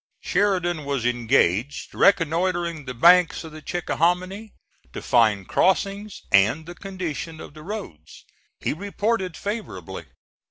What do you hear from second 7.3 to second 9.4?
of the roads. He reported